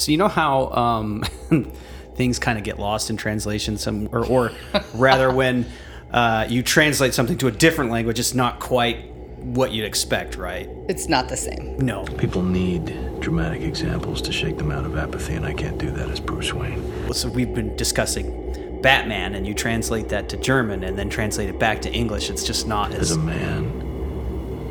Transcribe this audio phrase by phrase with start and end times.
[0.00, 1.22] So you know how um,
[2.14, 4.52] things kind of get lost in translation, some or, or
[4.94, 5.66] rather when
[6.10, 9.10] uh, you translate something to a different language, it's not quite
[9.40, 10.68] what you'd expect, right?
[10.88, 11.78] It's not the same.
[11.78, 12.04] No.
[12.04, 16.08] People need dramatic examples to shake them out of apathy, and I can't do that
[16.08, 17.12] as Bruce Wayne.
[17.12, 21.58] So we've been discussing Batman, and you translate that to German and then translate it
[21.58, 22.30] back to English.
[22.30, 23.64] It's just not As as a man,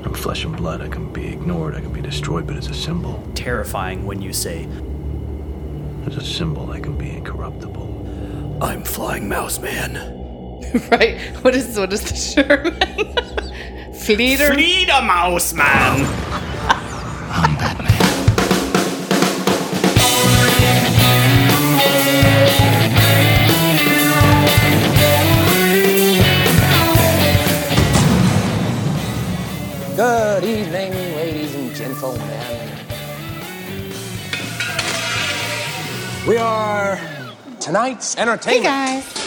[0.03, 0.81] I'm flesh and blood.
[0.81, 4.33] I can be ignored, I can be destroyed, but as a symbol, terrifying when you
[4.33, 4.67] say,
[6.09, 8.59] as a symbol, I can be incorruptible.
[8.61, 9.91] "I'm Flying Mouse Man."
[10.91, 11.19] right?
[11.43, 13.93] What is what is the Sherman?
[13.93, 14.53] Fleeter.
[14.53, 16.05] Frieda Mouse Man.
[17.31, 17.95] I'm Batman.
[29.95, 32.38] Good evening, ladies and gentlemen.
[36.29, 36.99] We are
[37.59, 38.63] tonight's Hey entertainment.
[38.65, 39.17] guys.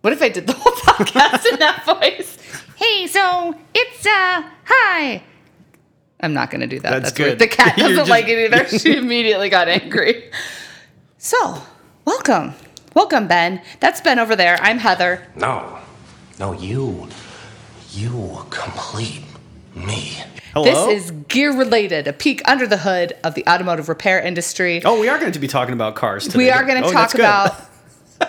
[0.00, 2.38] What if I did the whole podcast in that voice?
[2.76, 5.22] Hey, so it's uh hi.
[6.20, 6.90] I'm not gonna do that.
[6.92, 7.38] That's That's, weird.
[7.38, 7.38] good.
[7.40, 8.66] The cat doesn't just- like it either.
[8.78, 10.30] She immediately got angry.
[11.18, 11.60] So,
[12.06, 12.54] welcome.
[12.96, 13.60] Welcome, Ben.
[13.80, 14.56] That's Ben over there.
[14.62, 15.26] I'm Heather.
[15.36, 15.78] No,
[16.38, 17.06] no, you,
[17.92, 19.24] you complete
[19.74, 20.16] me.
[20.52, 20.64] Hello.
[20.88, 24.82] This is gear related, a peek under the hood of the automotive repair industry.
[24.84, 26.38] Oh, we are going to be talking about cars today.
[26.38, 27.54] we are going to Oh, talk about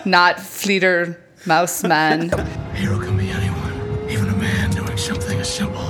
[0.06, 2.30] not Fleeter Mouse Man.
[2.74, 5.82] Hero can be anyone, even a man doing something as simple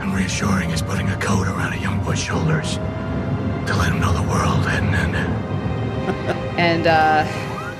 [0.00, 4.12] and reassuring as putting a coat around a young boy's shoulders to let him know
[4.14, 5.26] the world hadn't ended.
[6.58, 7.24] and uh,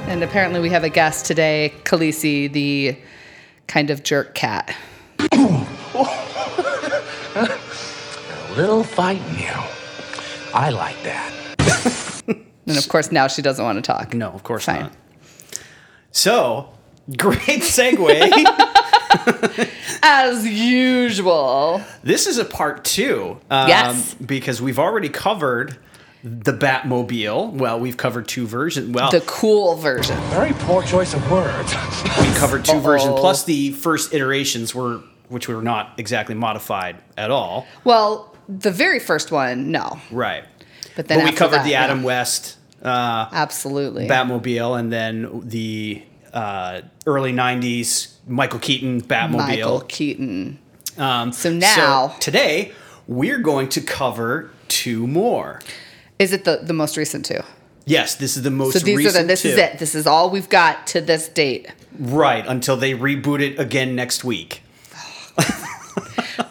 [0.08, 2.98] and apparently we have a guest today, Khaleesi, the
[3.66, 4.76] kind of jerk cat.
[8.58, 9.52] A little fight in you.
[10.52, 11.32] I like that.
[12.66, 14.12] And of course, now she doesn't want to talk.
[14.14, 14.80] No, of course Fine.
[14.80, 14.92] not.
[16.10, 16.68] So,
[17.16, 18.10] great segue.
[20.02, 21.82] As usual.
[22.02, 23.38] this is a part two.
[23.48, 24.14] Um, Yes.
[24.14, 25.78] Because we've already covered
[26.24, 27.52] the Batmobile.
[27.52, 28.90] Well, we've covered two versions.
[28.90, 30.18] Well, The cool version.
[30.30, 31.72] Very poor choice of words.
[32.20, 33.20] we covered 2 versions Uh-oh.
[33.20, 37.66] plus the first iterations were which were not exactly modified at all.
[37.84, 40.00] Well, the very first one, no.
[40.10, 40.44] Right.
[40.96, 42.06] But then but we covered that, the Adam yeah.
[42.06, 44.08] West uh, Absolutely.
[44.08, 49.36] Batmobile and then the uh, early 90s Michael Keaton Batmobile.
[49.36, 50.58] Michael Keaton.
[50.96, 52.72] Um, So now- today
[53.06, 55.60] we're going to cover two more.
[56.18, 57.40] Is it the, the most recent two?
[57.86, 58.90] Yes, this is the most recent.
[58.90, 59.48] So these are the, this two.
[59.48, 59.78] is it.
[59.78, 61.72] This is all we've got to this date.
[61.98, 64.62] Right, until they reboot it again next week.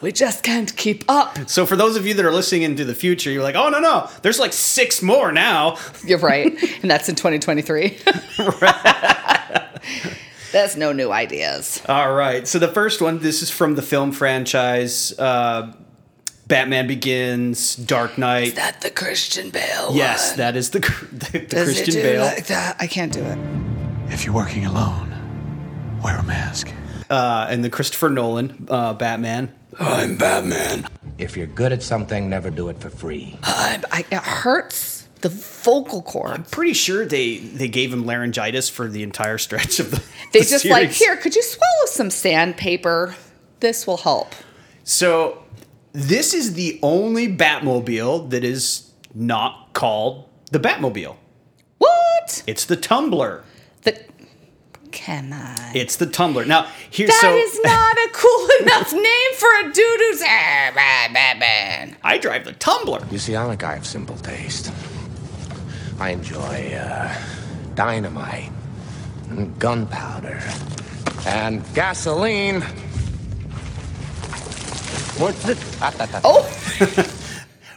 [0.00, 1.48] We just can't keep up.
[1.48, 3.80] So for those of you that are listening into the future, you're like, oh no
[3.80, 5.76] no, there's like six more now.
[6.04, 6.46] You're right.
[6.82, 7.98] and that's in 2023.
[10.50, 11.82] That's no new ideas.
[11.88, 12.48] All right.
[12.48, 15.74] So the first one, this is from the film franchise, uh,
[16.46, 18.56] Batman Begins, Dark Knight.
[18.56, 19.90] That the Christian Bale.
[19.94, 20.38] yes, one.
[20.38, 22.24] that is the the, the Does Christian it do Bale.
[22.24, 22.76] like that?
[22.80, 23.38] I can't do it.
[24.10, 25.10] If you're working alone,
[26.02, 26.72] wear a mask.
[27.10, 29.52] uh, and the Christopher Nolan uh, Batman.
[29.78, 30.86] I'm Batman.
[31.18, 33.38] If you're good at something, never do it for free.
[33.42, 36.32] I, I, it hurts the vocal cord.
[36.32, 40.02] I'm pretty sure they they gave him laryngitis for the entire stretch of the.
[40.32, 41.16] They the just like here.
[41.16, 43.14] Could you swallow some sandpaper?
[43.60, 44.34] This will help.
[44.84, 45.44] So
[45.92, 51.16] this is the only Batmobile that is not called the Batmobile.
[51.78, 52.42] What?
[52.46, 53.44] It's the Tumbler.
[53.82, 53.98] The
[54.92, 55.76] come on.
[55.76, 56.44] It's the Tumbler.
[56.44, 60.70] Now here, That so is not a cool enough name for a dude who's ah,
[60.74, 63.06] bah, bah, bah." I drive the Tumbler.
[63.10, 64.72] You see, I'm a guy of simple taste.
[66.00, 67.12] I enjoy uh,
[67.74, 68.52] dynamite,
[69.30, 70.40] and gunpowder,
[71.26, 72.62] and gasoline.
[75.18, 75.58] What's it?
[75.80, 76.20] Ah, ah, ah.
[76.24, 77.14] Oh,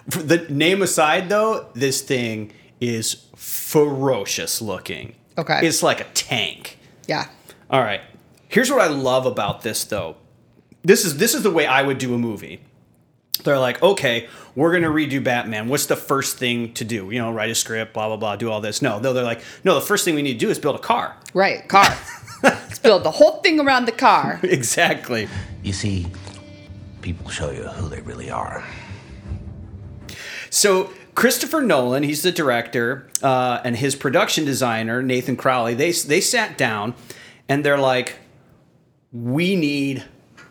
[0.07, 5.16] The name aside, though, this thing is ferocious looking.
[5.37, 5.66] Okay.
[5.66, 6.78] It's like a tank.
[7.08, 7.28] Yeah.
[7.70, 8.02] All right.
[8.48, 10.18] Here's what I love about this though.
[10.84, 12.62] This is this is the way I would do a movie.
[13.44, 15.68] They're like, okay, we're gonna redo Batman.
[15.70, 17.09] What's the first thing to do?
[17.12, 18.82] You know, write a script, blah blah blah, do all this.
[18.82, 20.80] No, no, they're like, no, the first thing we need to do is build a
[20.80, 21.16] car.
[21.34, 21.68] Right.
[21.68, 21.98] Car.
[22.44, 24.40] Let's build the whole thing around the car.
[24.44, 25.28] exactly.
[25.64, 26.08] You see,
[27.02, 28.64] people show you who they really are.
[30.50, 35.73] So Christopher Nolan, he's the director, uh, and his production designer Nathan Crowley.
[35.73, 36.93] They they sat down,
[37.49, 38.16] and they're like,
[39.11, 40.05] we need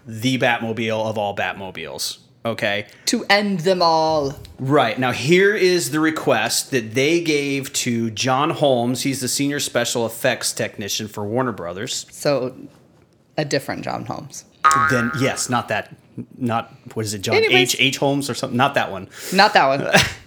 [0.06, 2.18] the Batmobile of all Batmobiles.
[2.44, 2.86] Okay.
[3.06, 4.34] To end them all.
[4.58, 4.98] Right.
[4.98, 9.02] Now, here is the request that they gave to John Holmes.
[9.02, 12.06] He's the senior special effects technician for Warner Brothers.
[12.10, 12.56] So,
[13.36, 14.44] a different John Holmes.
[14.90, 15.94] Then, yes, not that.
[16.36, 17.74] Not, what is it, John Anyways.
[17.74, 17.80] H.
[17.80, 17.98] H.
[17.98, 18.56] Holmes or something?
[18.56, 19.08] Not that one.
[19.34, 19.86] Not that one.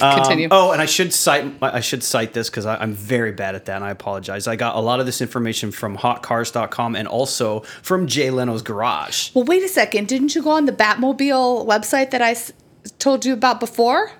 [0.00, 0.48] Um, Continue.
[0.50, 3.76] Oh, and I should cite I should cite this because I'm very bad at that,
[3.76, 4.46] and I apologize.
[4.46, 9.30] I got a lot of this information from HotCars.com and also from Jay Leno's Garage.
[9.34, 10.08] well, wait a second.
[10.08, 12.52] Didn't you go on the Batmobile website that I s-
[12.98, 14.12] told you about before?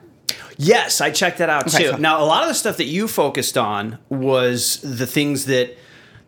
[0.56, 1.90] Yes, I checked that out Okay, too.
[1.92, 2.00] cool.
[2.00, 5.76] Now, a lot of the stuff that you focused on was the things that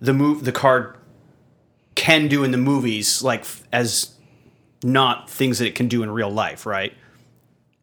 [0.00, 0.97] the move the car
[1.97, 4.11] can do in the movies, like f- as
[4.85, 6.94] not things that it can do in real life, right?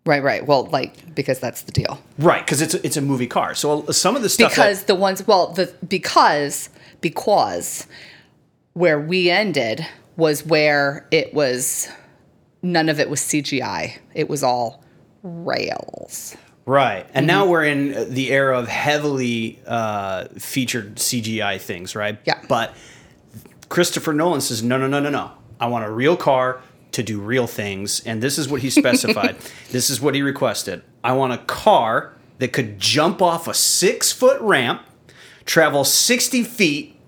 [0.08, 0.44] Right, right.
[0.48, 2.02] Well, like because that's the deal.
[2.18, 3.54] Right, because it's a, it's a movie car.
[3.54, 6.70] So uh, some of the stuff that- Because the ones, well, the because
[7.02, 7.86] because
[8.74, 11.90] where we ended was where it was
[12.64, 13.98] none of it was CGI.
[14.16, 14.84] It was all
[15.24, 16.36] rails.
[16.66, 17.06] Right.
[17.14, 17.26] And Mm-hmm.
[17.28, 22.18] now we're in uh, the era of heavily uh, featured CGI things, right?
[22.26, 22.42] Yeah.
[22.48, 22.74] But
[23.70, 25.32] Christopher Nolan says, no, no, no, no, no.
[25.60, 26.62] I want a real car
[26.98, 28.02] to do real things.
[28.06, 29.38] And this is what he specified.
[29.72, 30.84] this is what he requested.
[31.04, 34.84] I want a car that could jump off a six foot ramp,
[35.46, 37.00] travel 60 feet,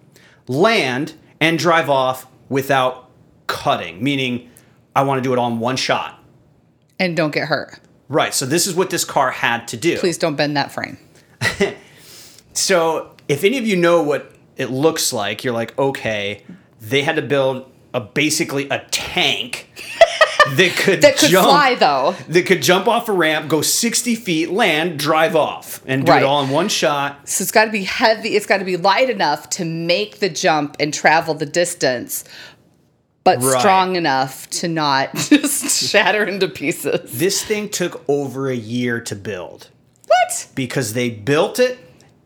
[0.48, 3.10] land, and drive off without
[3.48, 4.50] cutting, meaning
[4.96, 6.24] I want to do it all in one shot.
[6.98, 7.80] And don't get hurt.
[8.08, 8.34] Right.
[8.34, 9.98] So this is what this car had to do.
[9.98, 10.98] Please don't bend that frame.
[12.60, 16.44] So, if any of you know what it looks like, you're like, okay,
[16.82, 19.68] they had to build a basically a tank
[20.56, 22.16] that could That could jump, fly though.
[22.28, 26.22] that could jump off a ramp, go 60 feet, land, drive off, and do Right.
[26.22, 27.28] it all in one shot.
[27.28, 28.36] So it's got to be heavy.
[28.36, 32.24] It's got to be light enough to make the jump and travel the distance,
[33.24, 33.60] but Right.
[33.60, 37.12] strong enough to not just shatter into pieces.
[37.20, 39.68] This thing took over a year to build
[40.08, 40.48] What?
[40.56, 41.78] because they built it,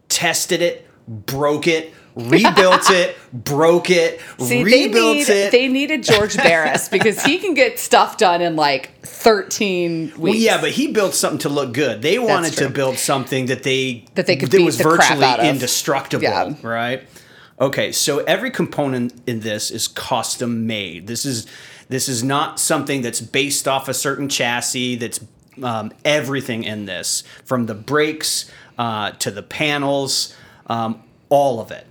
[0.10, 5.52] tested it, broke it, rebuilt it, broke it, See, they rebuilt need it.
[5.52, 10.18] they needed George Barris because he can get stuff done in like 13 weeks.
[10.18, 12.02] Well, yeah, but he built something to look good.
[12.02, 15.00] They wanted to build something that they That they could that beat was the crap
[15.10, 15.46] virtually out of.
[15.46, 16.54] indestructible, Yeah.
[16.62, 17.04] right?
[17.60, 21.08] Okay, so every component in this is custom made.
[21.08, 21.48] This is
[21.90, 24.96] this is not something that's based off a certain chassis.
[24.96, 25.20] That's
[25.62, 30.36] um, everything in this, from the brakes uh, to the panels,
[30.68, 31.86] um, all of it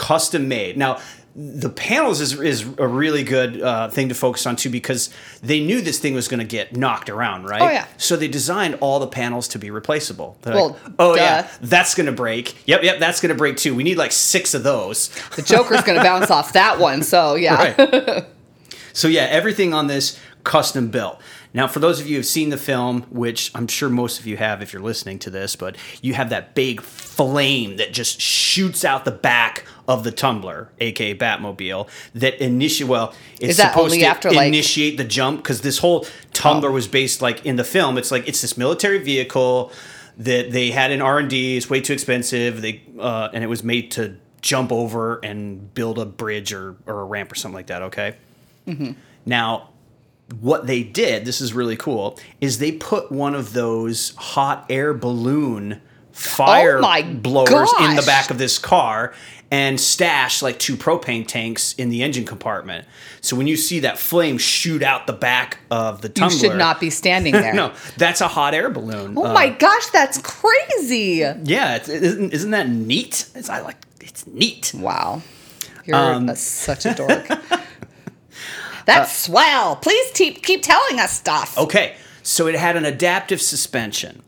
[0.00, 0.76] custom made.
[0.78, 0.98] Now,
[1.36, 5.10] the panels is, is a really good uh, thing to focus on too because
[5.42, 7.62] they knew this thing was going to get knocked around, right?
[7.62, 7.86] Oh, yeah.
[7.98, 10.36] So they designed all the panels to be replaceable.
[10.42, 11.22] They're Well, like, oh duh.
[11.22, 12.66] yeah, that's going to break.
[12.66, 13.74] Yep, yep, that's going to break too.
[13.76, 15.08] We need like six of those.
[15.36, 17.02] The Joker's going to bounce off that one.
[17.04, 17.74] So, yeah.
[17.78, 18.24] Right.
[18.92, 21.20] so yeah, everything on this custom built.
[21.52, 24.36] Now, for those of you who've seen the film, which I'm sure most of you
[24.36, 28.84] have if you're listening to this, but you have that big flame that just shoots
[28.84, 32.88] out the back of the tumbler, aka Batmobile, that initiate.
[32.88, 36.06] Well, it's Is that supposed only to after, like- initiate the jump because this whole
[36.32, 36.74] tumbler Oh.
[36.74, 37.98] was based like in the film.
[37.98, 39.72] It's like it's this military vehicle
[40.18, 41.56] that they had in R and D.
[41.56, 42.62] It's way too expensive.
[42.62, 47.00] They uh, and it was made to jump over and build a bridge or or
[47.00, 47.82] a ramp or something like that.
[47.82, 48.14] Okay.
[49.26, 49.69] Now,
[50.40, 54.94] what they did, this is really cool, is they put one of those hot air
[54.94, 55.80] balloon
[56.12, 59.14] fire Oh blowers in the back of this car
[59.52, 62.86] and stash like two propane tanks in the engine compartment.
[63.20, 66.56] So when you see that flame shoot out the back of the You tumbler, should
[66.56, 67.54] not be standing there.
[67.54, 69.14] no, that's a hot air balloon.
[69.16, 71.24] Oh Uh, my gosh, that's crazy.
[71.44, 73.28] yeah, it's, isn't isn't that neat?
[73.34, 74.72] It's I like it's neat.
[74.74, 75.22] Wow.
[75.84, 77.26] You're Um, a, such a dork.
[78.94, 79.76] That's uh, swell.
[79.76, 81.56] Please keep keep telling us stuff.
[81.58, 84.22] Okay, so it had an adaptive suspension,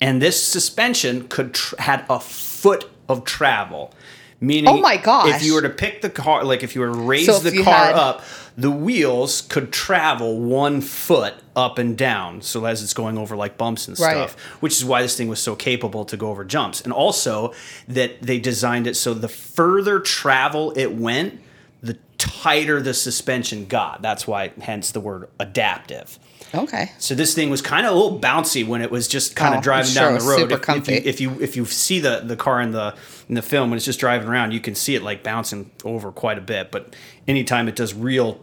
[0.00, 3.92] and this suspension could tr- had a foot of travel.
[4.40, 5.34] Meaning, Oh my gosh.
[5.34, 7.60] If you were to pick the car, like if you were to raise So the
[7.64, 8.22] car had- up,
[8.56, 12.40] the wheels could travel one foot up and down.
[12.42, 14.12] So as it's going over like bumps and Right.
[14.30, 16.80] stuff, which is why this thing was so capable to go over jumps.
[16.80, 17.52] And also
[17.88, 21.40] that they designed it so the further travel it went,
[22.42, 24.02] tighter the suspension got.
[24.02, 26.18] That's why, hence the word adaptive.
[26.54, 26.92] Okay.
[26.98, 29.58] So this thing was kind of a little bouncy when it was just kind Oh,
[29.58, 30.50] of driving sure down the road.
[30.50, 32.94] super If, if you if you if you see the the car in the
[33.28, 36.10] in the film when it's just driving around, you can see it like bouncing over
[36.10, 36.70] quite a bit.
[36.70, 38.40] But anytime it does real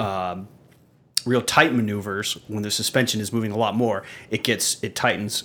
[0.00, 0.48] um,
[1.24, 5.44] real tight maneuvers, when the suspension is moving a lot more, it gets it tightens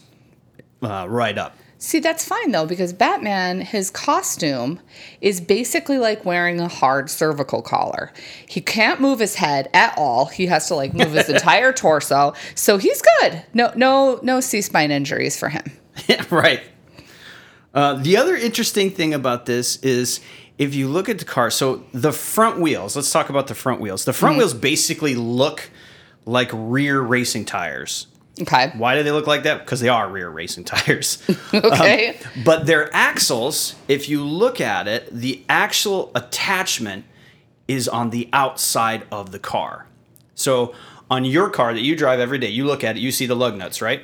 [0.82, 1.56] uh, right up.
[1.82, 4.82] See, that's fine though, because Batman, his costume
[5.22, 8.12] is basically like wearing a hard cervical collar.
[8.46, 10.26] He can't move his head at all.
[10.26, 12.34] He has to like move his entire torso.
[12.54, 13.44] So he's good.
[13.54, 15.64] No, no, no C spine injuries for him.
[16.30, 16.62] right.
[17.74, 20.20] Uh, the other interesting thing about this is
[20.58, 23.80] if you look at the car, so the front wheels, let's talk about the front
[23.80, 24.04] wheels.
[24.04, 25.70] The front wheels basically look
[26.26, 28.08] like rear racing tires.
[28.42, 28.72] Okay.
[28.78, 29.60] Why do they look like that?
[29.66, 31.22] Because they are rear racing tires.
[31.54, 32.18] Um, okay.
[32.46, 37.06] But their axles, if you look at it, the actual attachment
[37.68, 39.88] is on the outside of the car.
[40.36, 40.74] So
[41.10, 43.36] on your car that you drive every day, you look at it, you see the
[43.36, 44.04] lug nuts, right?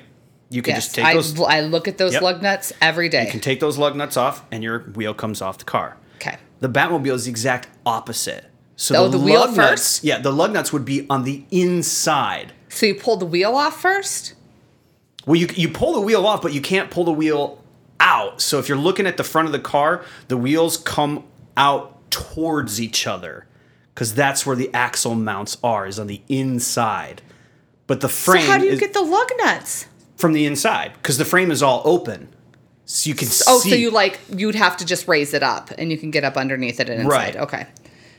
[0.50, 0.86] You can yes.
[0.86, 1.40] just take I, those.
[1.42, 2.22] I look at those Yep.
[2.22, 3.26] lug nuts every day.
[3.26, 5.98] You can take those lug nuts off, and your wheel comes off the car.
[6.16, 6.38] okay.
[6.60, 8.46] The Batmobile is the exact opposite.
[8.76, 10.04] So Oh, the wheel lug nuts- first?
[10.04, 12.54] yeah, the lug nuts would be on the inside.
[12.76, 14.34] So you pull the wheel off first?
[15.26, 17.64] Well, you you pull the wheel off, but you can't pull the wheel
[18.00, 18.42] out.
[18.42, 21.24] So if you're looking at the front of the car, the wheels come
[21.58, 23.48] out towards each other
[23.94, 27.22] because that's where the axle mounts are, is on the inside.
[27.88, 28.44] But the frame.
[28.46, 29.88] So how do you get the lug nuts?
[30.18, 32.30] from the inside because the frame is all open,
[32.86, 33.70] so you can Oh, see.
[33.70, 36.38] so you like you'd have to just raise it up and you can get up
[36.38, 37.16] underneath it and inside.
[37.18, 37.36] Right.
[37.36, 37.68] Okay.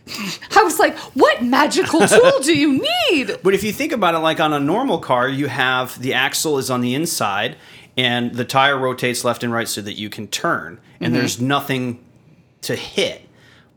[0.08, 3.36] I was like, what magical tool do you need?
[3.42, 6.58] But if you think about it, like on a normal car, you have the axle
[6.58, 7.56] is on the inside,
[7.96, 11.14] and the tire rotates left and right so that you can turn, and mm-hmm.
[11.14, 12.04] there's nothing
[12.62, 13.22] to hit.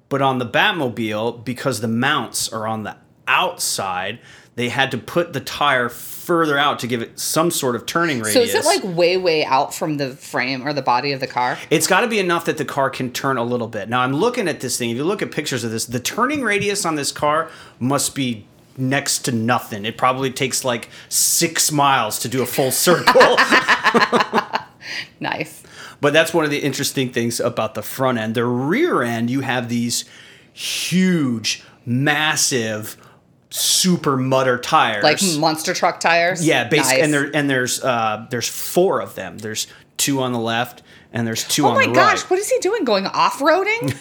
[0.09, 4.19] But on the Batmobile, because the mounts are on the outside,
[4.59, 8.19] they had to put the tire further out to give it some sort of turning
[8.19, 8.33] radius.
[8.33, 11.27] So is it like way, way out from the frame or the body of the
[11.27, 11.57] car?
[11.69, 13.87] It's got to be enough that the car can turn a little bit.
[13.87, 14.89] Now I'm looking at this thing.
[14.89, 17.49] If you look at pictures of this, the turning radius on this car
[17.79, 18.45] must be
[18.77, 19.85] next to nothing.
[19.85, 23.37] It probably takes like six miles to do a full circle.
[25.21, 25.63] Nice.
[26.01, 28.35] but that's one of the interesting things about the front end.
[28.35, 30.05] The rear end, you have these
[30.53, 32.97] huge, massive,
[33.49, 35.03] super mutter tires.
[35.03, 36.45] Like monster truck tires?
[36.45, 37.03] Yeah, basically, Nice.
[37.05, 39.37] and there and there's uh, there's four of them.
[39.37, 42.59] There's two on the left, and there's two Oh on my gosh, what is he
[42.59, 42.83] doing?
[42.83, 43.95] Going off roading?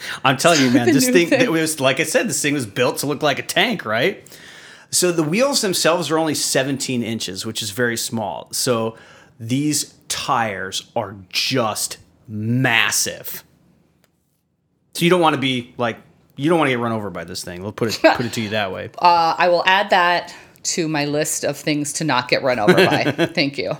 [0.24, 1.40] I'm telling you, man, this thing, thing.
[1.40, 4.26] it was like I said, this thing was built to look like a tank, right?
[4.90, 8.48] So the wheels themselves are only 17 inches, which is very small.
[8.52, 8.96] So
[9.40, 13.42] these tires are just massive.
[14.94, 15.98] So you don't want to be like
[16.36, 17.62] you don't want to get run over by this thing.
[17.62, 18.90] We'll put it put it to you that way.
[18.98, 22.74] Uh, I will add that to my list of things to not get run over
[22.74, 23.04] by.
[23.34, 23.76] Thank you.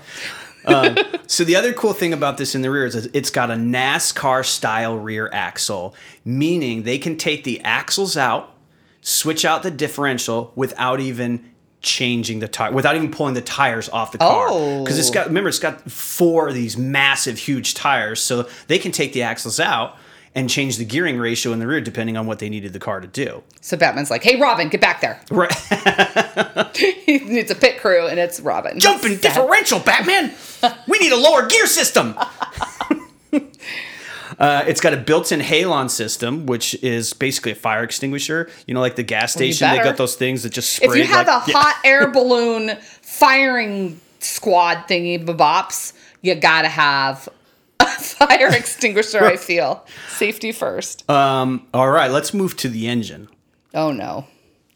[1.27, 4.45] So the other cool thing about this in the rear is it's got a NASCAR
[4.45, 8.53] style rear axle, meaning they can take the axles out,
[9.01, 14.11] switch out the differential without even changing the tire, without even pulling the tires off
[14.11, 14.47] the car.
[14.49, 14.83] Oh.
[14.83, 18.91] Because it's got remember it's got four of these massive huge tires, so they can
[18.91, 19.97] take the axles out
[20.35, 22.99] and change the gearing ratio in the rear depending on what they needed the car
[22.99, 23.41] to do.
[23.61, 25.19] So Batman's like, hey, Robin, get back there.
[25.31, 25.49] Right.
[27.07, 28.79] needs a pit crew, and it's Robin.
[28.79, 30.33] Jumping differential, Batman.
[30.87, 32.15] We need a lower gear system.
[34.37, 38.49] Uh, it's got a built-in halon system, which is basically a fire extinguisher.
[38.67, 40.89] You know, like the gas you station, they got those things that just spray.
[40.89, 41.57] If you have like, a Yeah.
[41.57, 47.29] hot air balloon firing squad thingy bops, you gotta have
[47.95, 49.85] fire extinguisher, I feel.
[50.09, 51.03] Safety first.
[51.09, 53.27] All right, let's move to the engine.
[53.73, 54.25] oh no.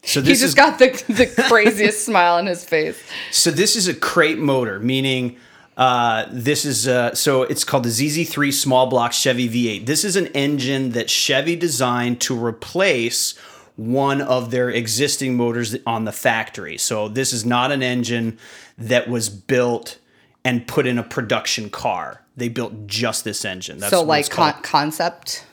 [0.02, 2.98] So He just is got the, the craziest smile on his face.
[3.30, 5.36] so this is a crate motor, meaning
[5.76, 9.84] uh, this is uh, so it's called the ZZ3 small block Chevy V8.
[9.86, 13.36] This is an engine that Chevy designed to replace
[13.76, 16.76] one of their existing motors on the factory.
[16.78, 18.38] So this is not an engine
[18.78, 19.98] that was built
[20.44, 22.22] and put in a production car.
[22.40, 23.78] They built just this engine.
[23.78, 25.44] That's so like con- concept.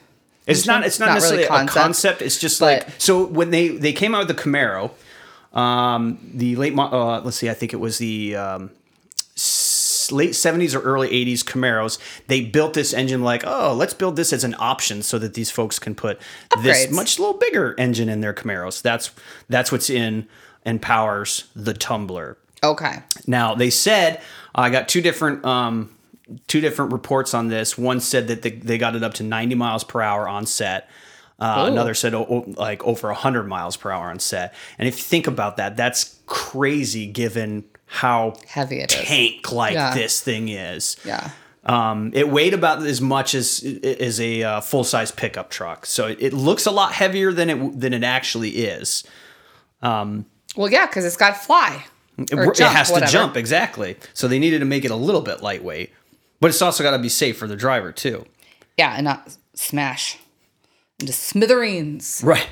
[0.47, 0.85] It's not.
[0.85, 2.21] It's not, Not really necessarily a concept, concept.
[2.21, 4.91] It's just like so when they they came out with the Camaro,
[5.53, 8.71] um, the late uh, let's see, I think it was the um,
[10.11, 11.99] late seventies or early eighties Camaros.
[12.27, 15.51] They built this engine like, oh, let's build this as an option so that these
[15.51, 16.19] folks can put
[16.63, 18.81] this much little bigger engine in their Camaros.
[18.81, 19.11] That's
[19.49, 20.27] that's what's in
[20.63, 22.37] and powers the Tumbler.
[22.63, 23.03] Okay.
[23.25, 24.21] Now they said
[24.55, 25.93] I got two different um,
[26.47, 27.77] two different reports on this.
[27.77, 30.89] One said that they, they got it up to 90 miles per hour on set.
[31.39, 34.53] Uh, another said oh, like over 100 miles per hour on set.
[34.79, 39.93] And if you think about that, that's crazy given how Heavy it tank like Yeah.
[39.93, 40.97] this thing is.
[41.05, 41.29] Yeah.
[41.63, 46.07] Um, it weighed about as much as as a uh, full size pickup truck, so
[46.07, 49.03] it, it looks a lot heavier than it than it actually is.
[49.81, 51.85] Um, Well, yeah, because it's got fly.
[52.17, 53.11] It, Or it jump, has to whatever.
[53.11, 53.97] jump exactly.
[54.13, 55.91] So they needed to make it a little bit lightweight.
[56.39, 58.25] But it's also got to be safe for the driver too.
[58.77, 60.17] Yeah, and not smash
[60.99, 62.21] into smithereens.
[62.23, 62.47] Right.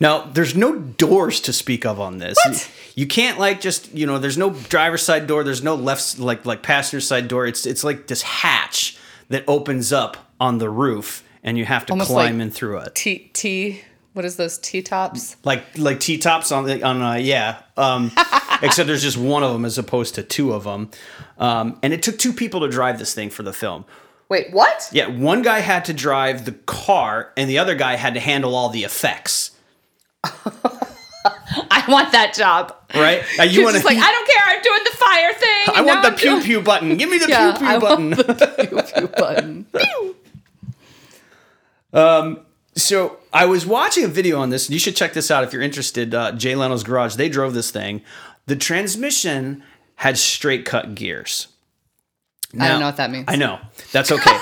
[0.00, 2.38] Now, there's no doors to speak of on this.
[2.46, 2.70] What?
[2.94, 6.46] You can't like just, you know, there's no driver's side door, there's no left like
[6.46, 7.46] like passenger side door.
[7.46, 8.96] It's it's like this hatch
[9.28, 12.78] that opens up on the roof and you have to Almost climb like- in through
[12.78, 12.94] it.
[12.94, 13.82] T T.
[14.14, 15.36] What is those T tops?
[15.44, 17.60] Like like T-tops on the on uh, yeah.
[17.76, 18.10] Um
[18.62, 20.90] except there's just one of them as opposed to two of them.
[21.38, 23.84] Um and it took two people to drive this thing for the film.
[24.28, 24.88] Wait, what?
[24.92, 28.54] Yeah, one guy had to drive the car and the other guy had to handle
[28.54, 29.52] all the effects.
[31.70, 32.74] I want that job.
[32.94, 33.22] Right?
[33.38, 34.42] Uh, you want just like, I don't care.
[34.46, 35.74] I'm doing the fire thing.
[35.74, 36.96] I want the I'm pew doing- pew button.
[36.96, 38.10] Give me the Yeah, pew I pew button.
[38.10, 39.66] want the pew pew button.
[39.74, 40.16] Pew.
[41.92, 42.40] Um.
[42.76, 44.66] so I was watching a video on this.
[44.66, 46.14] and You should check this out if you're interested.
[46.14, 47.16] Uh, Jay Leno's Garage.
[47.16, 48.02] They drove this thing.
[48.48, 49.62] The transmission
[49.96, 51.48] had straight cut gears.
[52.58, 53.26] I don't know what that means.
[53.28, 53.60] I know.
[53.92, 54.38] That's okay.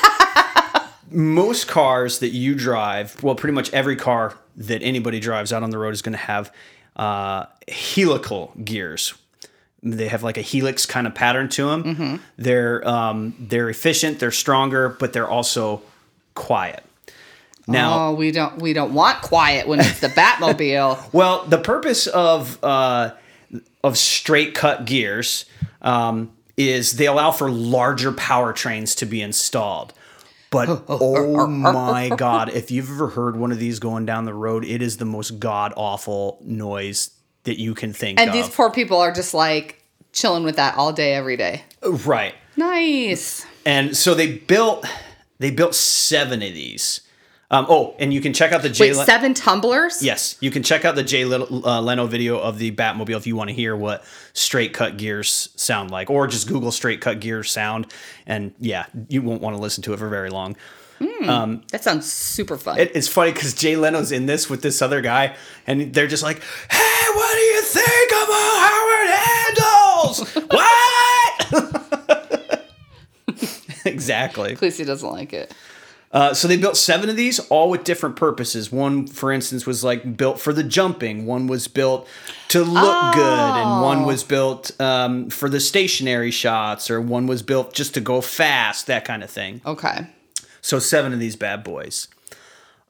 [1.10, 5.70] Most cars that you drive, well, pretty much every car that anybody drives out on
[5.70, 6.52] the road is going to have
[6.94, 9.14] uh, helical gears.
[9.82, 11.82] They have like a helix kind of pattern to them.
[11.82, 12.16] Mm-hmm.
[12.38, 15.82] They're um, they're efficient, they're stronger, but they're also
[16.34, 16.84] quiet.
[17.66, 21.08] Now, oh, we don't we don't want quiet when it's the Batmobile.
[21.12, 23.10] Well, the purpose of uh,
[23.86, 25.46] of straight cut gears
[25.82, 29.92] um, is they allow for larger powertrains to be installed.
[30.50, 34.64] But oh my god, if you've ever heard one of these going down the road,
[34.64, 37.10] it is the most god awful noise
[37.44, 38.22] that you can think of.
[38.22, 38.34] and of.
[38.34, 41.62] these poor people are just like chilling with that all day, every day.
[41.82, 42.34] right.
[42.56, 43.44] Nice.
[43.64, 44.86] And so they built
[45.38, 47.00] they built seven of these.
[47.50, 50.02] Um, oh, and you can check out the Jay Wait, Le- seven tumblers?
[50.02, 53.36] Yes, you can check out the Jay uh, Leno video of the Batmobile if you
[53.36, 57.52] want to hear what straight cut gears sound like, or just Google straight cut gears
[57.52, 57.92] sound,
[58.26, 60.56] and yeah, you won't want to listen to it for very long.
[61.70, 62.78] That sounds super fun.
[62.78, 65.36] It, it's funny because Jay Leno's in this with this other guy,
[65.66, 69.08] and they're just like, "Hey, what do you think about Howard
[70.08, 70.34] Handles?
[72.50, 72.64] what?"
[73.84, 74.56] exactly.
[74.56, 75.54] He doesn't like it.
[76.12, 78.70] Uh, so they built seven of these, all with different purposes.
[78.70, 81.26] One, for instance, was like built for the jumping.
[81.26, 82.08] One was built
[82.48, 87.42] to look good, and one was built um, for the stationary shots, or one was
[87.42, 89.60] built just to go fast, that kind of thing.
[89.66, 90.06] Okay.
[90.60, 92.08] So seven of these bad boys.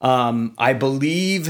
[0.01, 1.49] Um, I believe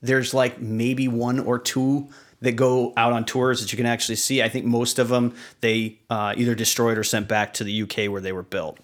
[0.00, 2.08] there's like maybe one or two
[2.40, 4.42] that go out on tours that you can actually see.
[4.42, 8.10] I think most of them they uh, either destroyed or sent back to the UK
[8.10, 8.78] where they were built.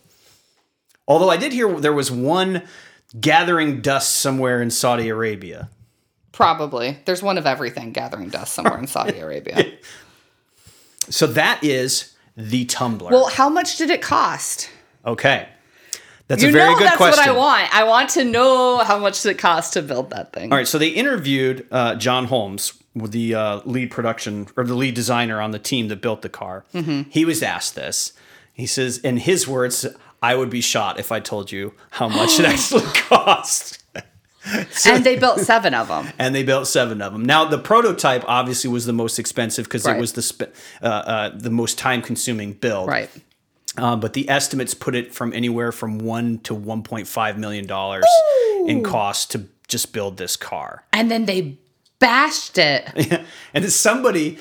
[1.07, 2.63] Although I did hear there was one
[3.21, 5.69] gathering dust somewhere in Saudi Arabia.
[6.33, 6.99] Probably.
[7.05, 9.73] There's one of everything gathering dust somewhere in Saudi Arabia.
[11.11, 13.11] So that is the Tumbler.
[13.11, 14.71] Well, how much did it cost?
[15.05, 15.49] okay.
[16.29, 17.19] That's you a very know good that's question.
[17.19, 17.75] what I want.
[17.77, 20.51] I want to know how much it cost to build that thing.
[20.51, 24.95] All right, so they interviewed uh, John Holmes, the uh, lead production or the lead
[24.95, 26.65] designer on the team that built the car.
[26.73, 27.11] Mm-hmm.
[27.11, 28.15] He was asked this.
[28.55, 29.85] He says, in his words,
[30.31, 33.83] "I would be shot if I told you how much it actually cost."
[34.87, 36.05] and they built seven of them.
[36.19, 37.25] and they built seven of them.
[37.25, 39.97] Now, the prototype obviously was the most expensive because Right.
[39.97, 42.89] it was the sp- uh, uh, the most time consuming build.
[42.89, 43.11] Right.
[43.77, 47.67] Uh, but the estimates put it from anywhere from one to one point five million
[47.67, 48.05] dollars
[48.67, 50.85] in cost to just build this car.
[50.93, 51.57] And then they
[51.99, 52.85] bashed it.
[53.55, 54.39] and then somebody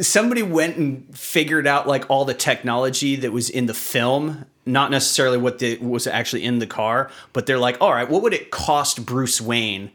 [0.00, 4.90] somebody went and figured out like all the technology that was in the film not
[4.90, 8.32] necessarily what the, was actually in the car but they're like all right what would
[8.34, 9.90] it cost bruce wayne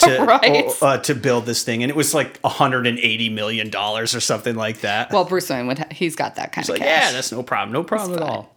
[0.00, 0.66] to Right.
[0.82, 4.80] uh, to build this thing and it was like 180 million dollars or something like
[4.82, 5.78] that Well, Bruce Wayne would.
[5.78, 7.02] Ha- he's got that kind it's of like cash.
[7.06, 8.54] yeah that's no problem no problem at all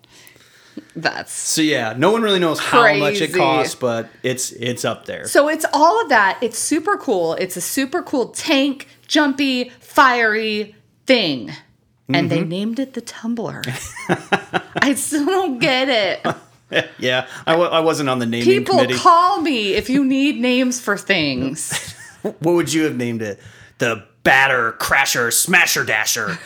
[0.95, 5.05] That's so yeah no one really knows how much it costs but it's it's up
[5.05, 5.47] there so.
[5.47, 6.37] It's all of that.
[6.41, 7.33] It's super cool.
[7.35, 10.75] It's a super cool tank, jumpy, fiery
[11.07, 11.49] thing,
[12.09, 12.27] and Mm-hmm.
[12.29, 13.61] they named it the Tumbler.
[14.81, 16.35] I still don't get it.
[16.99, 20.39] yeah I w- I wasn't on the naming People committee call me if you need
[20.41, 21.93] names for things.
[22.23, 23.39] What would you have named it?
[23.77, 26.37] The batter, crasher, smasher, dasher.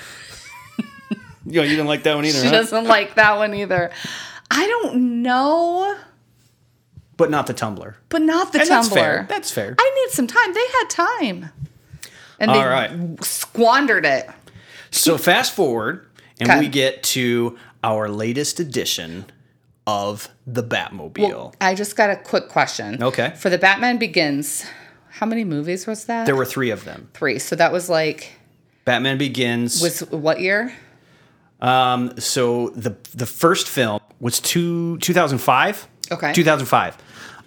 [1.46, 2.52] you know, you didn't like that one either, She huh?
[2.52, 3.90] doesn't like that one either.
[4.52, 5.98] I don't know,
[7.18, 7.96] But not the tumbler.
[8.10, 8.90] but not the And Tumbler.
[8.92, 9.26] that's fair.
[9.30, 9.76] That's fair.
[9.80, 10.54] I need some time.
[10.54, 11.50] They had time.
[12.40, 13.24] And they All right.
[13.24, 14.30] squandered it.
[14.92, 16.06] So fast forward,
[16.40, 19.26] and we get to our latest edition
[19.88, 21.54] of the Batmobile.
[21.60, 23.02] I just got a quick question.
[23.02, 23.34] Okay.
[23.38, 24.66] For the Batman Begins,
[25.10, 26.26] how many movies was that?
[26.26, 27.10] there were three of them.
[27.14, 27.40] three.
[27.40, 28.32] So that was like
[28.86, 29.82] Batman Begins.
[29.82, 30.74] was what year?
[31.62, 35.88] Um, so the the first film was two, 2005.
[36.12, 36.34] Okay.
[36.34, 36.98] 2005.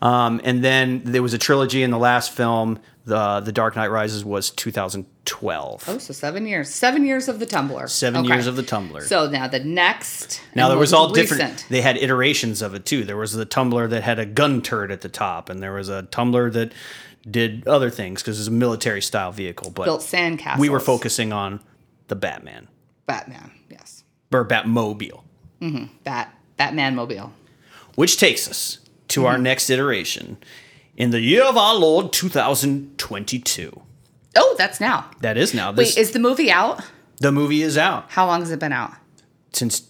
[0.05, 3.88] Um, and then there was a trilogy in the last film, the The Dark Knight
[3.90, 5.85] Rises was 2012.
[5.88, 6.69] Oh, so seven years.
[6.69, 7.87] Seven years of the Tumbler.
[7.88, 8.35] Seven Okay.
[8.35, 9.03] years of the Tumbler.
[9.03, 10.40] So now the next.
[10.55, 11.67] Now there was all different.
[11.71, 13.05] They had iterations of it too.
[13.05, 15.88] There was the Tumbler that had a gun turret at the top, and there was
[15.88, 16.73] a Tumbler that
[17.31, 19.71] did other things because it's a military style vehicle.
[19.71, 20.59] But Built sandcastles.
[20.59, 21.61] we were focusing on
[22.09, 22.69] the Batman
[23.07, 23.51] Batman.
[23.71, 24.05] Yes.
[24.33, 25.23] or Batmobile,
[26.05, 26.35] Bat.
[26.59, 27.33] Batman mobile.
[27.95, 28.79] which takes us
[29.14, 29.27] to Mm-hmm.
[29.27, 30.37] our next iteration
[30.96, 33.81] in the year of our Lord 2022.
[34.37, 35.11] Oh, that's now.
[35.20, 35.72] That is now.
[35.72, 36.81] This, Wait, is the movie out?
[37.20, 38.92] the movie is out How long has it been out?
[39.53, 39.83] since.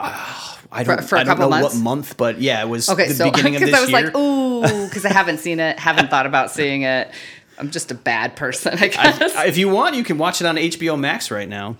[0.00, 1.74] uh, I don't, for a I don't know months?
[1.74, 3.90] what month, but yeah, it was Okay, the so beginning of because this I was
[3.90, 4.02] year.
[4.10, 7.10] like, ooh, because I haven't seen it, haven't thought about seeing it.
[7.58, 9.20] I'm just a bad person, I guess.
[9.46, 11.76] if you want, you can watch it on HBO Max right now.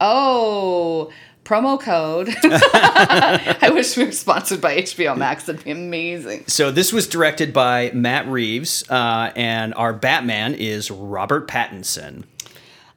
[0.00, 1.10] oh,
[1.44, 2.28] promo code.
[2.42, 5.44] I wish we were sponsored by HBO Max.
[5.44, 6.44] That'd be amazing.
[6.46, 12.24] So this was directed by Matt Reeves, uh, and our Batman is Robert Pattinson.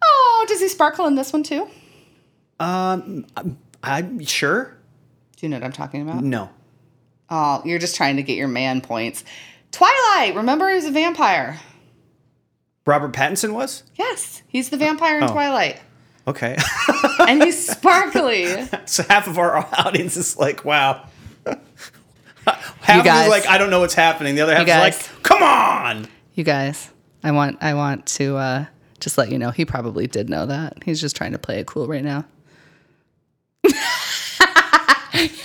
[0.04, 1.68] Oh, does he sparkle in this one too?
[2.60, 3.26] I'm
[4.26, 4.76] sure.
[5.38, 6.24] Do you know what I'm talking about?
[6.24, 6.50] No.
[7.30, 9.24] Oh, you're just trying to get your man points.
[9.72, 10.36] Twilight.
[10.36, 11.60] Remember, he was a vampire.
[12.86, 15.28] Robert Pattinson was Yes, he's the vampire in Oh.
[15.34, 15.82] Twilight,
[16.28, 16.56] okay.
[17.28, 18.68] and he's sparkly.
[18.86, 21.08] so half of our audience is like, "Wow."
[22.46, 23.26] half guys.
[23.26, 26.44] is like, "I don't know what's happening." The other half is like, "Come on!" You
[26.44, 26.90] guys,
[27.24, 28.66] I want I want to uh,
[29.00, 30.84] just let you know he probably did know that.
[30.84, 32.26] He's just trying to play it cool right now.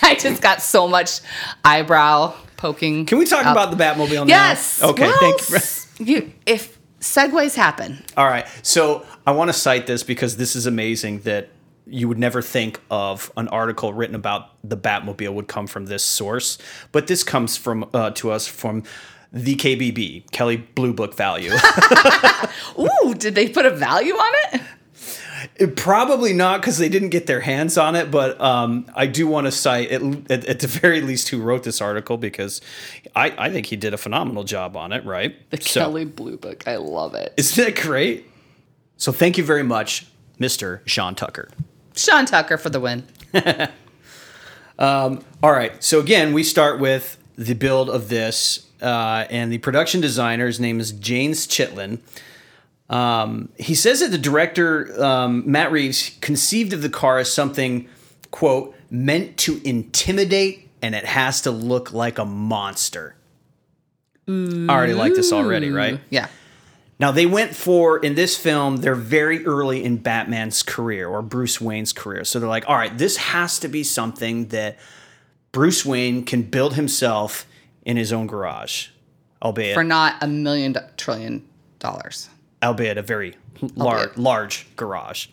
[0.02, 1.20] I just got so much
[1.64, 3.06] eyebrow poking.
[3.06, 3.52] Can we talk up.
[3.52, 4.48] about the Batmobile now?
[4.48, 4.82] Yes.
[4.82, 5.02] Okay.
[5.02, 6.06] Well, thank you.
[6.06, 6.32] you.
[6.46, 8.46] If segues happen, All right.
[8.62, 11.48] So I want to cite this because this is amazing that
[11.90, 16.02] you would never think of an article written about the Batmobile would come from this
[16.04, 16.58] source,
[16.92, 18.82] but this comes from uh, to us from
[19.32, 21.52] the KBB, Kelley Blue Book Value.
[22.78, 24.60] ooh, did they put a value on it?
[25.56, 29.26] It- Probably not because they didn't get their hands on it, but um, I do
[29.26, 32.60] want to cite at, at, at the very least who wrote this article because
[33.16, 35.34] I, I think he did a phenomenal job on it, right?
[35.50, 36.66] The Kelley Blue Book.
[36.66, 37.32] I love it.
[37.36, 38.26] Isn't that great?
[38.96, 40.06] So thank you very much,
[40.38, 40.80] Mr.
[40.86, 41.48] Sean Tucker.
[41.94, 43.04] Sean Tucker for the win.
[44.78, 45.82] All right.
[45.82, 50.80] So again, we start with the build of this, uh, and the production designer's name
[50.80, 52.00] is James Chinlund.
[52.88, 57.88] Um, he says that the director um, Matt Reeves conceived of the car as something,
[58.30, 63.14] quote, meant to intimidate, and it has to look like a monster.
[64.28, 64.32] I
[64.68, 66.00] already like this already, right?
[66.10, 66.28] Yeah.
[67.00, 71.58] Now they went for in this film, they're very early in Batman's career or Bruce
[71.60, 72.24] Wayne's career.
[72.24, 74.78] So they're like, all right, this has to be something that
[75.50, 77.46] Bruce Wayne can build himself
[77.86, 78.88] in his own garage,
[79.42, 82.28] albeit For not a million do- trillion dollars.
[82.62, 83.34] albeit a very
[83.74, 85.28] large large garage.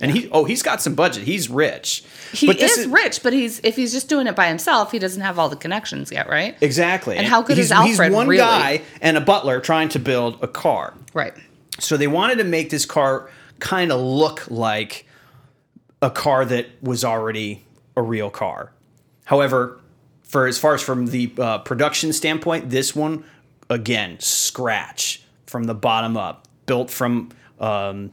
[0.00, 1.24] And he oh he's got some budget.
[1.24, 2.04] He's rich.
[2.32, 4.98] He But this is, rich, but he's if he's just doing it by himself, he
[4.98, 6.56] doesn't have all the connections yet, right?
[6.60, 7.16] Exactly.
[7.16, 8.42] And how good he's, is Alfred, He's one really?
[8.42, 10.94] guy and a butler trying to build a car.
[11.12, 11.32] Right.
[11.78, 13.30] So they wanted to make this car
[13.60, 15.06] kind of look like
[16.02, 17.64] a car that was already
[17.96, 18.72] a real car.
[19.24, 19.80] However,
[20.22, 23.24] for as far as from the uh, production standpoint, this one
[23.70, 27.30] again scratch from the bottom up, built from
[27.60, 28.12] um,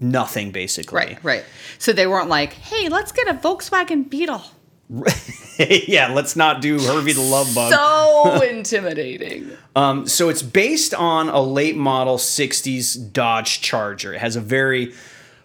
[0.00, 0.96] nothing basically.
[0.96, 1.44] Right, right.
[1.78, 4.42] So they weren't like, hey, let's get a Volkswagen Beetle.
[5.58, 7.72] yeah, let's not do Herbie the Love Bug.
[7.72, 9.50] So intimidating.
[9.76, 14.14] um, So it's based on a late model 60s Dodge Charger.
[14.14, 14.94] It has a very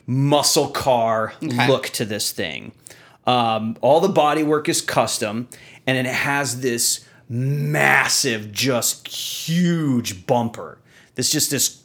[0.08, 1.68] muscle car Okay.
[1.68, 2.72] look to this thing.
[3.28, 5.48] Um, all the bodywork is custom,
[5.88, 10.78] and it has this massive, just huge bumper.
[11.16, 11.83] This just this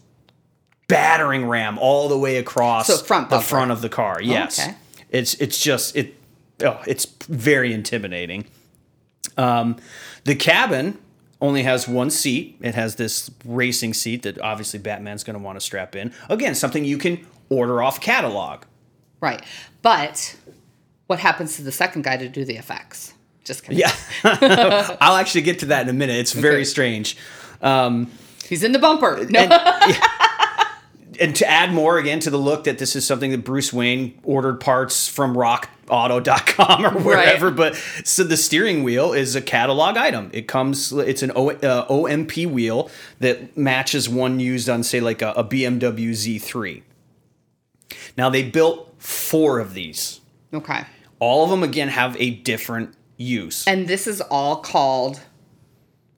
[0.89, 4.21] battering ram all the way across So front the front of the car.
[4.21, 4.75] Yes, okay.
[5.11, 6.15] it's it's just it.
[6.63, 8.47] Oh, it's very intimidating.
[9.37, 9.77] Um,
[10.25, 10.99] the cabin
[11.41, 12.57] only has one seat.
[12.61, 16.13] It has this racing seat that obviously Batman's going to want to strap in.
[16.29, 18.63] Again, something you can order off catalog.
[19.21, 19.41] Right.
[19.83, 20.35] But
[21.07, 23.15] what happens to the second guy to do the effects?
[23.45, 23.79] Just kidding.
[23.79, 23.93] Yeah,
[25.01, 26.17] I'll actually get to that in a minute.
[26.17, 26.65] It's very Okay.
[26.65, 27.17] strange.
[28.49, 29.25] He's in the bumper.
[29.31, 29.41] No.
[29.51, 29.93] And
[31.19, 34.61] to add more again to the look that this is something that Bruce Wayne ordered
[34.61, 37.51] parts from rockauto.com or wherever.
[37.51, 40.31] But so the steering wheel is a catalog item.
[40.33, 45.23] It comes, it's an o, uh, OMP wheel that matches one used on, say, like
[45.23, 46.83] a, a BMW Z3.
[48.17, 50.21] Now they built four of these
[50.53, 50.85] Okay.
[51.19, 53.67] All of them again have a different use.
[53.67, 55.21] And this is all called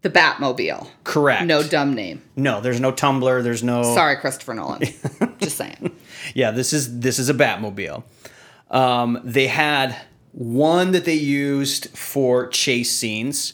[0.03, 0.89] the Batmobile.
[1.05, 1.45] Correct.
[1.45, 2.23] No dumb name.
[2.37, 3.43] no, there's no Tumbler.
[3.43, 3.83] There's no.
[3.83, 4.83] Sorry, Christopher Nolan.
[5.39, 5.95] Just saying.
[6.35, 8.03] Yeah, this is this is a Batmobile.
[8.71, 9.97] Um, they had
[10.33, 13.53] one that they used for chase scenes,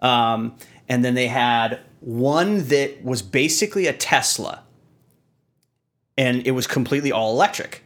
[0.00, 0.56] um,
[0.88, 4.62] and then they had one that was basically a Tesla,
[6.16, 7.82] and it was completely all electric.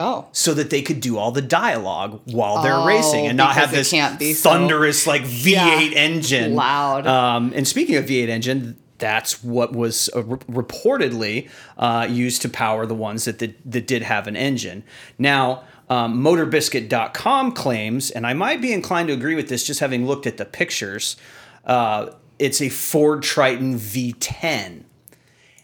[0.00, 0.26] Oh.
[0.32, 3.70] so that they could do all the dialogue while they're Oh, racing and not have
[3.70, 5.44] because this be so- thunderous like V8
[5.92, 5.98] Yeah.
[5.98, 7.06] engine Loud.
[7.06, 12.48] Um, and speaking of V8 engine, that's what was uh, re- reportedly uh, used to
[12.48, 14.84] power the ones that, that that did have an engine.
[15.18, 15.62] Now.
[15.90, 20.26] Um, MotorBiscuit.com claims, and I might be inclined to agree with this just having looked
[20.26, 21.16] at the pictures.
[21.64, 24.82] Uh, it's a Ford Triton V10,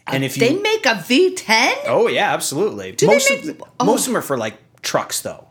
[0.07, 1.73] and if you They make a V10?
[1.87, 2.91] oh yeah, absolutely.
[2.91, 3.85] they most make- of oh.
[3.85, 5.47] most of them are for like trucks though.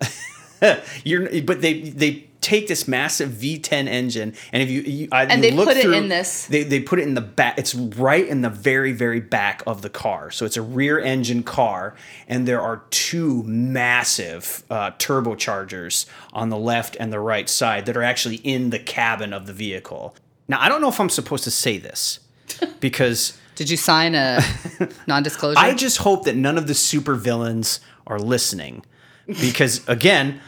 [1.04, 5.42] You're, but they they take this massive V10 engine, and if you, you I, And
[5.44, 7.58] you they look put it in this- they they put it in the back.
[7.58, 10.30] It's right in the very very back of the car.
[10.30, 11.94] So it's a rear engine car,
[12.28, 17.96] and there are two massive uh, turbochargers on the left and the right side that
[17.96, 20.14] are actually in the cabin of the vehicle.
[20.48, 22.20] Now I don't know if I'm supposed to say this
[22.80, 23.38] because.
[23.54, 24.40] Did you sign a
[25.06, 25.58] non-disclosure?
[25.58, 28.84] I just hope that none of the supervillains are listening.
[29.26, 30.40] Because again,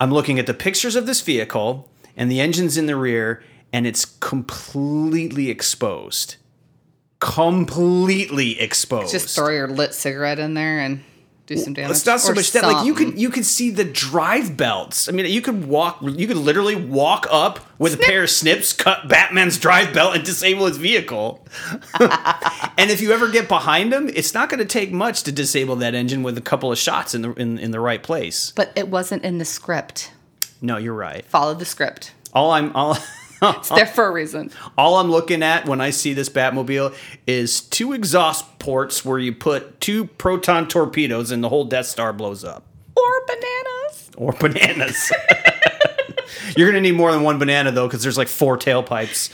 [0.00, 3.86] I'm looking at the pictures of this vehicle and the engine's in the rear and
[3.86, 6.36] it's completely exposed.
[7.18, 9.10] Completely exposed.
[9.10, 11.02] just throw your lit cigarette in there and
[11.46, 11.92] do some damage.
[11.92, 15.08] it's not so Or much that like you could you could see the drive belts.
[15.08, 18.72] I mean, you could walk you could literally walk up with a pair of snips,
[18.72, 21.46] cut Batman's drive belt and disable his vehicle.
[22.00, 25.76] and if you ever get behind him, it's not going to take much to disable
[25.76, 28.52] that engine with a couple of shots in the in, in the right place.
[28.56, 30.10] But it wasn't in the script.
[30.60, 31.24] No, you're right.
[31.26, 32.12] Follow the script.
[32.32, 32.96] All I'm all
[33.42, 34.50] It's there for a reason.
[34.78, 36.94] all I'm looking at when I see this Batmobile
[37.26, 42.12] is two exhaust ports where you put two proton torpedoes and the whole Death Star
[42.12, 42.64] blows up.
[42.96, 44.10] Or bananas.
[44.16, 45.12] or bananas.
[46.56, 49.30] You're gonna need more than one banana though, because there's like four tailpipes.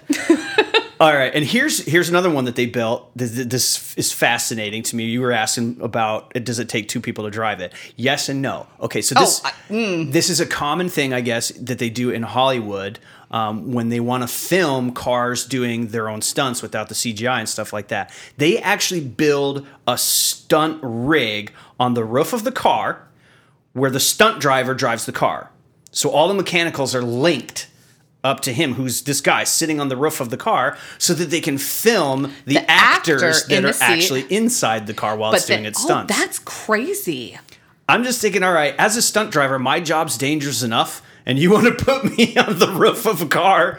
[1.04, 3.10] All right, and here's here's another one that they built.
[3.14, 5.04] This, this is fascinating to me.
[5.04, 7.74] You were asking about does it take two people to drive it?
[7.96, 8.66] Yes and no.
[8.80, 12.08] Okay, so this Oh, I- this is a common thing, I guess, that they do
[12.08, 16.94] in Hollywood um, when they want to film cars doing their own stunts without the
[16.94, 18.10] CGI and stuff like that.
[18.38, 23.06] They actually build a stunt rig on the roof of the car
[23.74, 25.50] where the stunt driver drives the car.
[25.90, 27.68] So all the mechanicals are linked
[28.24, 31.30] up to him, who's this guy sitting on the roof of the car, so that
[31.30, 33.84] they can film the, The actors actor that are seat.
[33.84, 36.12] actually inside the car while it's doing its stunts.
[36.12, 37.38] Oh, that's crazy.
[37.88, 41.50] I'm just thinking, all right, as a stunt driver, my job's dangerous enough, and you
[41.50, 43.78] want to put me on the roof of a car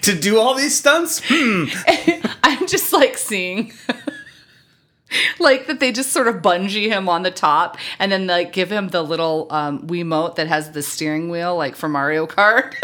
[0.00, 1.20] to do all these stunts?
[1.24, 1.66] Hmm.
[2.42, 3.72] I'm just like seeing
[5.38, 8.72] like that they just sort of bungee him on the top and then like give
[8.72, 12.74] him the little um Wiimote that has the steering wheel like for Mario Kart.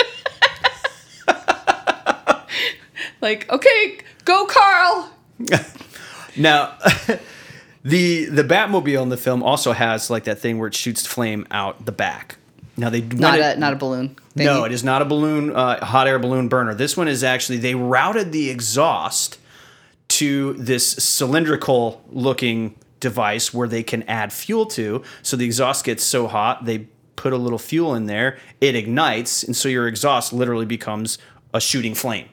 [3.21, 5.11] Like, okay, go Carl.
[6.37, 6.77] Now,
[7.83, 11.47] the the Batmobile in the film also has like that thing where it shoots flame
[11.51, 12.37] out the back.
[12.77, 14.17] Now they Not went- a not a balloon.
[14.37, 16.73] No, it is not a balloon, uh, hot air balloon burner.
[16.75, 19.39] This one is actually they routed the exhaust
[20.09, 25.03] to this cylindrical looking device where they can add fuel to.
[25.23, 29.43] So the exhaust gets so hot, they put a little fuel in there, it ignites,
[29.43, 31.19] and so your exhaust literally becomes
[31.53, 32.29] a shooting flame.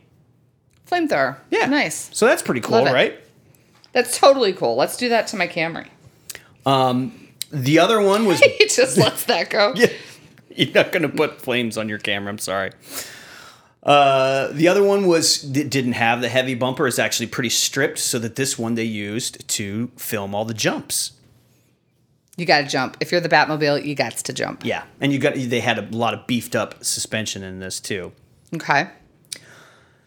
[0.89, 1.37] Flamethrower.
[1.49, 2.09] Yeah, Nice.
[2.13, 3.19] So that's pretty cool, right?
[3.93, 4.75] That's totally cool.
[4.75, 5.87] Let's do that to my Camry.
[7.51, 9.73] The other one was He just lets that go.
[9.75, 9.87] yeah.
[10.55, 12.29] You're not going to put flames on your camera.
[12.29, 12.71] I'm sorry.
[13.83, 16.87] Uh, the other one was that didn't have the heavy bumper.
[16.87, 21.11] It's actually pretty stripped, so that this one they used to film all the jumps.
[22.35, 22.97] You got to jump.
[22.99, 24.65] If you're the Batmobile, you got to jump.
[24.65, 28.11] Yeah, and you got they had a lot of beefed up suspension in this too.
[28.55, 28.87] Okay.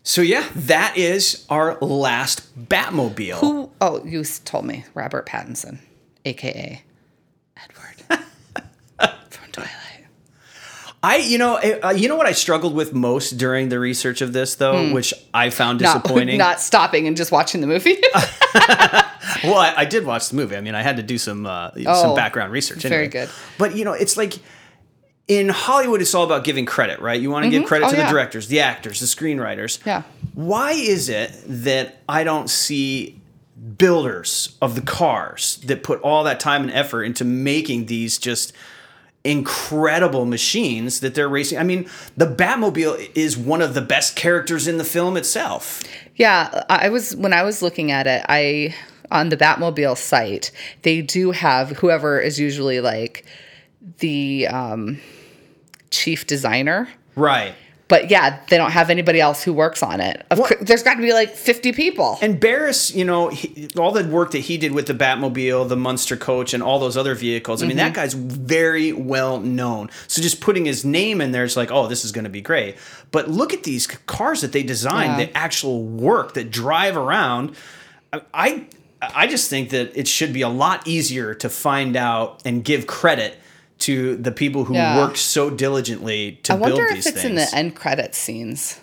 [0.09, 3.35] So yeah, that is our last Batmobile.
[3.41, 3.71] Who?
[3.79, 5.81] Oh, you told me Robert Pattinson,
[6.25, 6.83] aka
[7.55, 8.23] Edward
[9.29, 10.07] from Twilight.
[11.03, 14.33] I, you know, uh, you know what I struggled with most during the research of
[14.33, 15.85] this, though, which I found Hmm.
[15.85, 16.39] Not, disappointing.
[16.39, 17.99] not stopping and just watching the movie.
[19.45, 20.57] Well, I, I did watch the movie.
[20.57, 22.79] I mean, I had to do some uh, some Oh, background research.
[22.83, 23.29] very good.
[23.59, 24.35] But you know, it's like
[25.29, 27.21] in Hollywood, it's all about giving credit, right?
[27.21, 28.07] You want to give credit Oh, to yeah.
[28.07, 29.85] the directors, the actors, the screenwriters.
[29.87, 30.03] Yeah.
[30.35, 33.21] Why is it that I don't see
[33.77, 38.53] builders of the cars that put all that time and effort into making these just
[39.25, 41.59] incredible machines that they're racing.
[41.59, 45.83] I mean, the Batmobile is one of the best characters in the film itself.
[46.15, 48.75] Yeah, I was when I was looking at it, I
[49.11, 50.51] on the Batmobile site,
[50.83, 53.25] they do have whoever is usually like
[53.99, 54.99] the um,
[55.91, 56.89] chief designer.
[57.17, 57.55] Right.
[57.89, 60.25] But yeah, they don't have anybody else who works on it.
[60.31, 62.19] Cour- there's got to be like 50 people.
[62.21, 65.77] And Barris, you know, he, all the work that he did with the Batmobile, the
[65.77, 67.63] Munster coach, and all those other vehicles.
[67.63, 68.03] I mean, that mm-hmm.
[68.03, 69.89] guy's very well known.
[70.07, 72.43] So just putting his name in there, it's like, oh, this is going to be
[72.43, 72.77] great.
[73.11, 75.27] But look at these cars that they designed, Yeah.
[75.27, 77.57] the actual work that drive around.
[78.13, 78.67] I, I,
[79.01, 82.87] I just think that it should be a lot easier to find out and give
[82.87, 83.39] credit
[83.81, 84.97] to the people who Yeah.
[84.99, 87.31] worked so diligently to I build wonder these if it's things.
[87.31, 88.81] in the end credits scenes.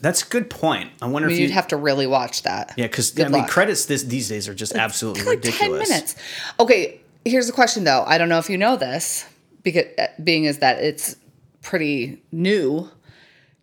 [0.00, 0.90] That's a good point.
[1.02, 2.72] I wonder I mean, if you you'd have to really watch that.
[2.76, 3.48] yeah, because I mean, luck.
[3.48, 5.88] credits this these days are just absolutely like ridiculous.
[5.88, 6.14] 10 minutes.
[6.60, 8.04] Okay, here's a question though.
[8.06, 9.24] I don't know if you know this,
[9.64, 9.84] because
[10.22, 11.16] being is that it's
[11.62, 12.88] pretty new.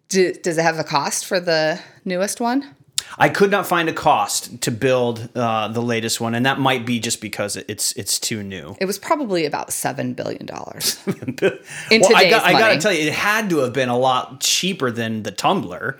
[0.10, 2.76] Do, does it have a cost for the newest one?
[3.18, 6.86] I could not find a cost to build uh, the latest one, and that might
[6.86, 8.76] be just because it's it's too new.
[8.80, 10.98] It was probably about seven billion dollars.
[11.08, 11.52] In well,
[11.92, 14.42] I today's got, I got to tell you, it had to have been a lot
[14.42, 15.98] cheaper than the Tumbler.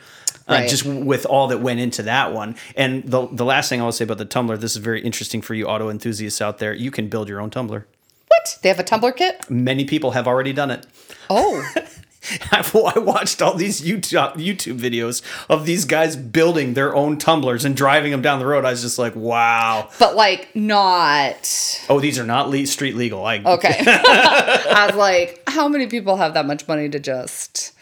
[0.48, 0.70] Uh, Right.
[0.70, 3.92] just with all that went into that one, and the the last thing I will
[3.92, 6.72] say about the Tumbler, this is very interesting for you auto enthusiasts out there.
[6.72, 7.88] You can build your own Tumbler.
[8.28, 8.60] What?
[8.62, 9.50] They have a tumbler kit?
[9.50, 10.86] Many people have already done it.
[11.32, 11.68] Oh,
[12.52, 17.76] I watched all these YouTube YouTube videos of these guys building their own tumblers and
[17.76, 18.66] driving them down the road.
[18.66, 19.90] I was just like, wow.
[20.00, 21.86] but like not.
[21.90, 23.26] Oh, these are not le- street legal.
[23.26, 23.76] I Okay.
[23.88, 27.74] I was like, how many people have that much money to just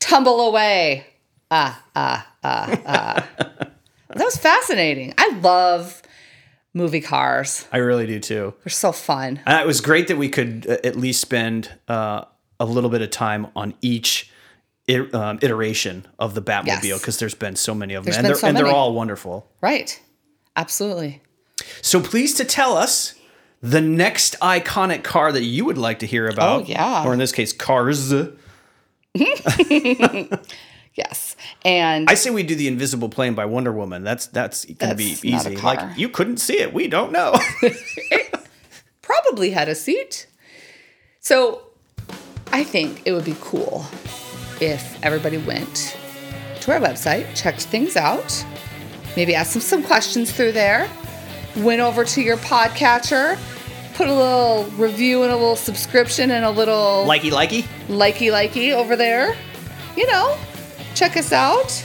[0.00, 1.06] tumble away?
[1.50, 3.28] Ah, ah, ah, ah.
[4.08, 5.14] that was fascinating.
[5.16, 6.02] I love
[6.74, 7.66] movie cars.
[7.72, 8.54] I really do too.
[8.64, 9.40] They're so fun.
[9.46, 12.24] And it was great that we could uh, at least spend uh,
[12.68, 14.30] a little bit of time on each
[14.86, 16.98] it, um, iteration of the Batmobile Yes.
[17.00, 19.46] because there's been so many of them, and they're so and they're all wonderful.
[19.60, 20.00] Right.
[20.56, 21.22] Absolutely.
[21.80, 23.14] So please to tell us
[23.62, 26.62] the next iconic car that you would like to hear about.
[26.62, 27.04] Oh, yeah.
[27.06, 28.12] or in this case, cars.
[30.96, 31.34] Yes.
[31.64, 34.04] And I say we do the Invisible Plane by Wonder Woman.
[34.04, 35.56] That's that's gonna be That's not a easy.
[35.60, 36.72] Like you couldn't see it.
[36.72, 37.34] We don't know.
[39.02, 40.28] probably had a seat.
[41.18, 41.62] So
[42.54, 43.84] I think it would be cool
[44.60, 45.98] if everybody went
[46.60, 48.46] to our website, checked things out,
[49.16, 50.88] maybe asked them some questions through there,
[51.56, 53.36] went over to your podcatcher,
[53.94, 57.62] put a little review and a little subscription and a little likey likey.
[57.88, 59.34] likey likey over there.
[59.96, 60.38] You know,
[60.94, 61.84] check us out.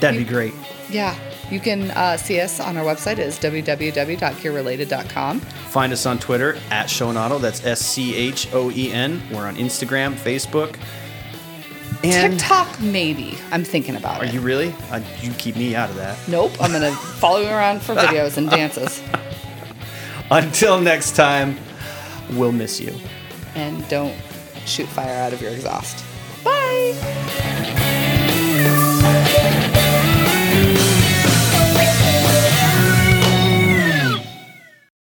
[0.00, 0.54] That'd be great.
[0.90, 1.16] Yeah.
[1.50, 3.14] You can uh, see us on our website.
[3.14, 5.40] It is www.gearrelated.com.
[5.40, 7.40] Find us on Twitter at Shonato.
[7.40, 9.20] That's S C H O E N.
[9.32, 10.76] We're on Instagram, Facebook.
[12.02, 13.36] And TikTok, maybe.
[13.50, 14.30] I'm thinking about are it.
[14.30, 14.74] Are you really?
[14.90, 16.16] Uh, you keep me out of that.
[16.28, 19.02] Nope, I'm gonna follow you around for videos and dances.
[20.30, 21.58] Until next time,
[22.32, 22.94] we'll miss you.
[23.54, 24.16] And don't
[24.64, 26.04] shoot fire out of your exhaust.
[26.44, 27.99] Bye!